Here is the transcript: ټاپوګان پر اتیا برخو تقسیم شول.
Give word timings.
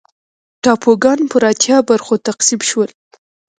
ټاپوګان 0.63 1.19
پر 1.31 1.41
اتیا 1.51 1.77
برخو 1.89 2.13
تقسیم 2.27 2.59
شول. 2.69 2.89